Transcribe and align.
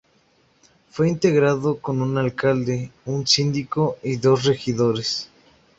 Fue 0.89 1.07
integrado 1.09 1.77
con 1.79 2.01
un 2.01 2.17
alcalde, 2.17 2.89
un 3.05 3.27
síndico 3.27 3.97
y 4.01 4.15
dos 4.15 4.45
regidores. 4.45 5.29